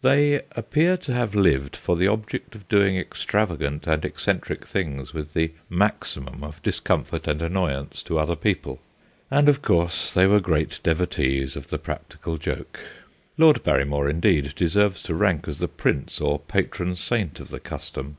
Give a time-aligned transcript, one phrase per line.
[0.00, 5.34] They appear to have lived for the object of doing extravagant and eccentric things with
[5.34, 8.80] the maximum of discomfort and annoyance to other people,
[9.30, 12.80] and, of course, they were great devotees of the practical joke.
[13.36, 17.60] Lord Barry more, indeed, deserves to rank as the prince or patron saint of the
[17.60, 18.16] custom.